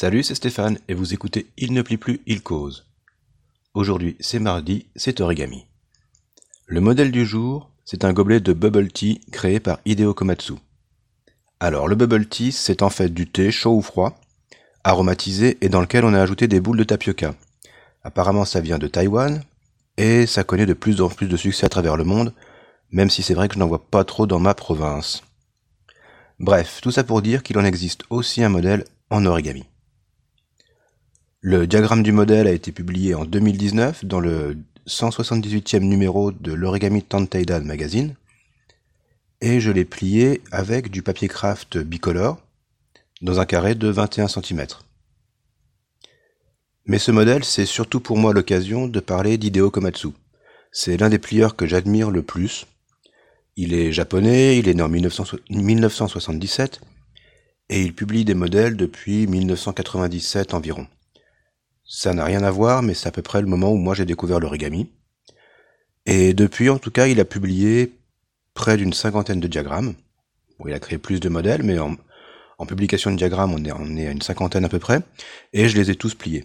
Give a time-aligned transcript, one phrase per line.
[0.00, 2.86] Salut, c'est Stéphane et vous écoutez Il ne plie plus, il cause.
[3.74, 5.66] Aujourd'hui, c'est mardi, c'est origami.
[6.66, 10.52] Le modèle du jour, c'est un gobelet de bubble tea créé par Hideo Komatsu.
[11.58, 14.20] Alors, le bubble tea, c'est en fait du thé chaud ou froid,
[14.84, 17.34] aromatisé et dans lequel on a ajouté des boules de tapioca.
[18.04, 19.42] Apparemment, ça vient de Taïwan
[19.96, 22.32] et ça connaît de plus en plus de succès à travers le monde,
[22.92, 25.24] même si c'est vrai que je n'en vois pas trop dans ma province.
[26.38, 29.64] Bref, tout ça pour dire qu'il en existe aussi un modèle en origami.
[31.50, 37.02] Le diagramme du modèle a été publié en 2019 dans le 178e numéro de l'Origami
[37.02, 38.14] Tanteidan Magazine
[39.40, 42.38] et je l'ai plié avec du papier craft bicolore
[43.22, 44.66] dans un carré de 21 cm.
[46.84, 50.08] Mais ce modèle, c'est surtout pour moi l'occasion de parler d'Hideo Komatsu.
[50.70, 52.66] C'est l'un des plieurs que j'admire le plus.
[53.56, 56.82] Il est japonais, il est né en 1977
[57.70, 60.86] et il publie des modèles depuis 1997 environ.
[61.90, 64.04] Ça n'a rien à voir, mais c'est à peu près le moment où moi j'ai
[64.04, 64.90] découvert l'origami.
[66.04, 67.94] Et depuis, en tout cas, il a publié
[68.52, 69.94] près d'une cinquantaine de diagrammes.
[70.58, 71.96] Bon, il a créé plus de modèles, mais en,
[72.66, 75.00] publication de diagrammes, on est, à une cinquantaine à peu près,
[75.54, 76.44] et je les ai tous pliés.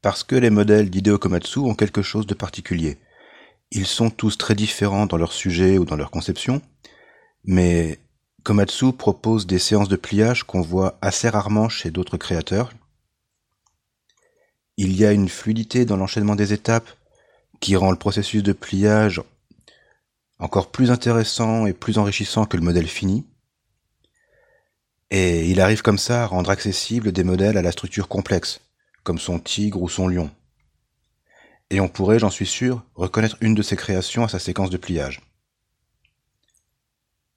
[0.00, 2.96] Parce que les modèles d'Hideo Komatsu ont quelque chose de particulier.
[3.70, 6.62] Ils sont tous très différents dans leur sujet ou dans leur conception,
[7.44, 7.98] mais
[8.42, 12.72] Komatsu propose des séances de pliage qu'on voit assez rarement chez d'autres créateurs,
[14.76, 16.90] il y a une fluidité dans l'enchaînement des étapes
[17.60, 19.22] qui rend le processus de pliage
[20.38, 23.24] encore plus intéressant et plus enrichissant que le modèle fini.
[25.10, 28.60] Et il arrive comme ça à rendre accessible des modèles à la structure complexe,
[29.04, 30.30] comme son tigre ou son lion.
[31.70, 34.76] Et on pourrait, j'en suis sûr, reconnaître une de ses créations à sa séquence de
[34.78, 35.20] pliage.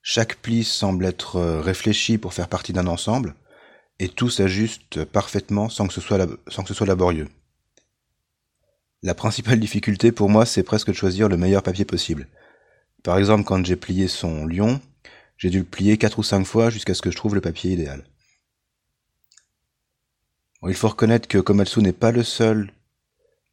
[0.02, 3.36] Chaque pli semble être réfléchi pour faire partie d'un ensemble,
[3.99, 7.29] et tout s'ajuste parfaitement sans que, ce soit laborieux.
[9.03, 12.28] La principale difficulté pour moi, c'est presque de choisir le meilleur papier possible.
[13.03, 14.81] Par exemple, quand j'ai plié son lion,
[15.38, 17.73] j'ai dû le plier 4 ou 5 fois jusqu'à ce que je trouve le papier
[17.73, 18.03] idéal.
[20.67, 22.72] il faut reconnaître que Komatsu n'est pas le seul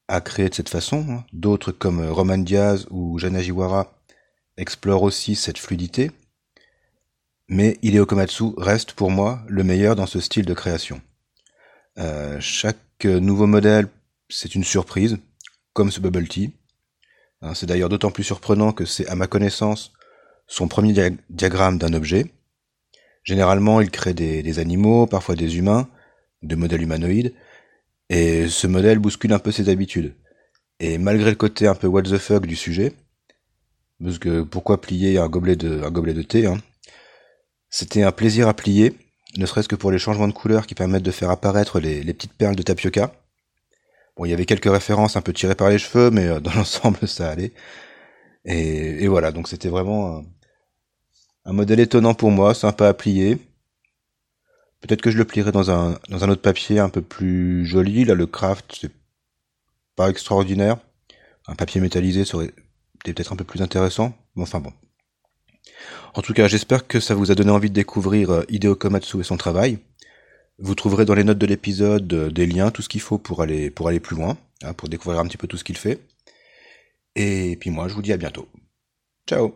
[0.09, 1.07] à créer de cette façon.
[1.11, 1.25] Hein.
[1.33, 3.93] D'autres comme Roman Diaz ou Janajiwara
[4.57, 6.11] explorent aussi cette fluidité
[7.53, 11.03] mais Hideo Komatsu reste pour moi le meilleur dans ce style de création.
[11.99, 13.89] Euh, chaque nouveau modèle,
[14.31, 15.19] c'est une surprise,
[15.75, 16.53] comme ce Bubble Tea.
[17.43, 19.93] Hein, c'est d'ailleurs d'autant plus surprenant que c'est, à ma connaissance,
[20.47, 20.95] son premier
[21.29, 22.33] diagramme d'un objet.
[23.23, 25.91] Généralement, il crée des, animaux, parfois des humains,
[26.43, 27.35] de modèles humanoïdes,
[28.09, 30.15] et ce modèle bouscule un peu ses habitudes.
[30.81, 32.95] Et malgré le côté un peu what the fuck du sujet,
[34.03, 36.57] parce que pourquoi plier un gobelet de, un gobelet de thé, hein,
[37.73, 38.95] c'était un plaisir à plier,
[39.39, 42.35] ne serait-ce que pour les changements de couleurs qui permettent de faire apparaître les, petites
[42.35, 43.15] perles de tapioca.
[44.15, 46.53] Bon, il y avait quelques références un peu tirées par les cheveux, mais euh, dans
[46.55, 47.53] l'ensemble, ça allait.
[48.45, 50.23] Et, voilà, donc c'était vraiment
[51.47, 53.39] un, modèle étonnant pour moi, sympa à plier.
[54.83, 58.05] Peut-être que je le plierai dans un, dans un autre papier un peu plus joli.
[58.05, 58.93] Là, le craft, c'est
[59.97, 60.77] pas extraordinaire.
[61.47, 62.53] Un papier métallisé serait
[63.05, 64.13] peut-être un peu plus intéressant.
[64.37, 64.73] enfin bon.
[66.15, 69.21] En tout cas, j'espère que ça vous a donné envie de découvrir euh, Hideo Komatsu
[69.21, 69.79] et son travail.
[70.59, 73.43] Vous trouverez dans les notes de l'épisode euh, des liens, tout ce qu'il faut pour
[73.43, 76.01] aller, pour aller plus loin, hein, pour découvrir un petit peu tout ce qu'il fait.
[77.17, 78.49] Et puis moi, je vous dis à bientôt.
[79.27, 79.55] Ciao